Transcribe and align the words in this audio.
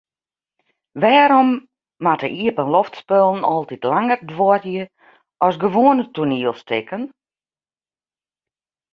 Wêrom 1.01 1.49
moatte 2.03 2.27
iepenloftspullen 2.43 3.41
altyd 3.53 3.83
langer 3.91 4.19
duorje 4.29 4.83
as 5.45 5.55
gewoane 5.63 6.05
toanielstikken? 6.15 7.03